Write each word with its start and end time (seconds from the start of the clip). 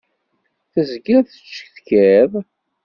Tezgiḍ 0.71 1.19
tettcetkiḍ. 1.27 2.31